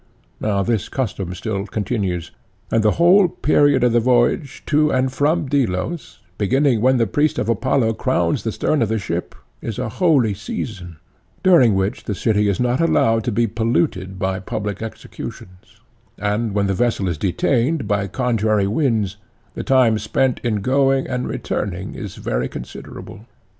Now 0.39 0.63
this 0.63 0.89
custom 0.89 1.35
still 1.35 1.67
continues, 1.67 2.31
and 2.71 2.81
the 2.81 2.93
whole 2.97 3.27
period 3.27 3.83
of 3.83 3.91
the 3.91 3.99
voyage 3.99 4.63
to 4.65 4.89
and 4.91 5.13
from 5.13 5.45
Delos, 5.45 6.17
beginning 6.39 6.81
when 6.81 6.97
the 6.97 7.05
priest 7.05 7.37
of 7.37 7.47
Apollo 7.47 7.93
crowns 7.93 8.41
the 8.43 8.51
stern 8.51 8.81
of 8.81 8.89
the 8.89 8.97
ship, 8.97 9.35
is 9.61 9.77
a 9.77 9.89
holy 9.89 10.33
season, 10.33 10.97
during 11.43 11.75
which 11.75 12.05
the 12.05 12.15
city 12.15 12.47
is 12.49 12.59
not 12.59 12.81
allowed 12.81 13.23
to 13.25 13.31
be 13.31 13.45
polluted 13.45 14.17
by 14.17 14.39
public 14.39 14.81
executions; 14.81 15.79
and 16.17 16.53
when 16.55 16.65
the 16.65 16.73
vessel 16.73 17.07
is 17.07 17.19
detained 17.19 17.87
by 17.87 18.07
contrary 18.07 18.65
winds, 18.65 19.17
the 19.53 19.61
time 19.63 19.99
spent 19.99 20.39
in 20.43 20.61
going 20.61 21.05
and 21.05 21.27
returning 21.27 21.93
is 21.93 22.15
very 22.15 22.47
considerable. 22.49 23.27